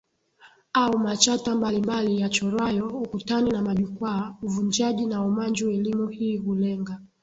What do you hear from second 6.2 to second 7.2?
hulenga